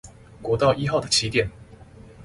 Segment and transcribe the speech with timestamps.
[0.41, 1.51] 國道一號的起點